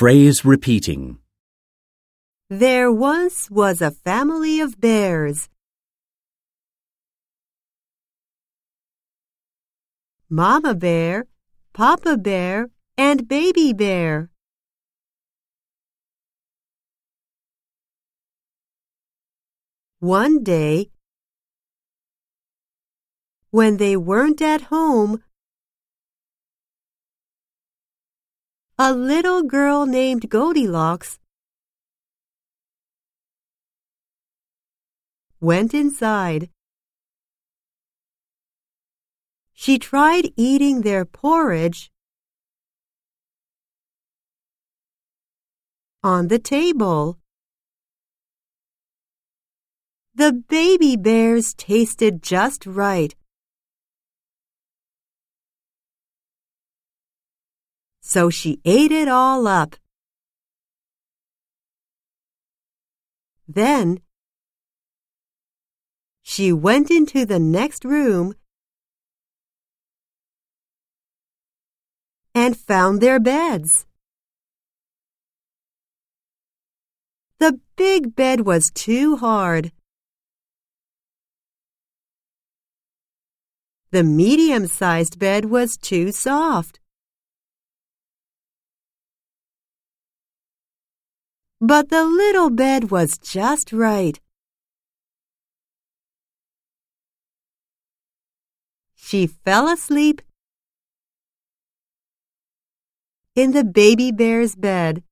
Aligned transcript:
Phrase 0.00 0.44
repeating. 0.44 1.18
There 2.50 2.90
once 2.90 3.48
was 3.48 3.80
a 3.80 3.92
family 3.92 4.58
of 4.60 4.80
bears. 4.80 5.48
Mama 10.28 10.74
bear, 10.74 11.28
Papa 11.72 12.16
bear, 12.16 12.70
and 12.98 13.28
baby 13.28 13.72
bear. 13.72 14.30
One 20.00 20.42
day, 20.42 20.90
when 23.52 23.76
they 23.76 23.96
weren't 23.96 24.42
at 24.42 24.62
home, 24.62 25.22
a 28.76 28.92
little 28.92 29.44
girl 29.44 29.86
named 29.86 30.28
Goldilocks 30.28 31.20
went 35.40 35.72
inside. 35.72 36.50
She 39.52 39.78
tried 39.78 40.32
eating 40.36 40.80
their 40.80 41.04
porridge 41.04 41.92
on 46.02 46.26
the 46.26 46.40
table. 46.40 47.20
The 50.16 50.32
baby 50.32 50.96
bears 50.96 51.54
tasted 51.54 52.22
just 52.22 52.66
right. 52.66 53.14
So 58.14 58.30
she 58.30 58.60
ate 58.64 58.92
it 58.92 59.08
all 59.08 59.48
up. 59.48 59.74
Then 63.48 63.98
she 66.22 66.52
went 66.52 66.92
into 66.92 67.26
the 67.26 67.40
next 67.40 67.84
room 67.84 68.36
and 72.36 72.56
found 72.56 73.00
their 73.00 73.18
beds. 73.18 73.84
The 77.40 77.58
big 77.74 78.14
bed 78.14 78.46
was 78.46 78.70
too 78.70 79.16
hard. 79.16 79.72
The 83.90 84.04
medium-sized 84.04 85.18
bed 85.18 85.46
was 85.46 85.76
too 85.76 86.12
soft. 86.12 86.78
But 91.66 91.88
the 91.88 92.04
little 92.04 92.50
bed 92.50 92.90
was 92.90 93.16
just 93.16 93.72
right. 93.72 94.20
She 98.94 99.26
fell 99.26 99.68
asleep 99.68 100.20
in 103.34 103.52
the 103.52 103.64
baby 103.64 104.12
bear's 104.12 104.54
bed. 104.54 105.04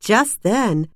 Just 0.00 0.42
then, 0.42 0.88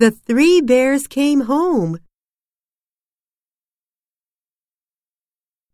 the 0.00 0.10
three 0.10 0.60
bears 0.60 1.06
came 1.06 1.42
home. 1.42 2.00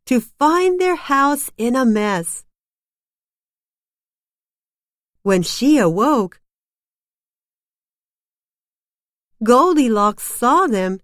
to 0.05 0.21
find 0.21 0.79
their 0.79 0.97
house 0.97 1.49
in 1.57 1.75
a 1.75 1.87
mess. 1.87 2.45
When 5.23 5.43
she 5.43 5.79
awoke, 5.79 6.41
Goldilocks 9.43 10.25
saw 10.25 10.67
them 10.67 11.01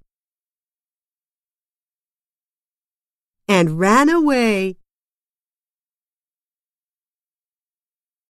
and 3.46 3.78
ran 3.78 4.08
away. 4.08 4.76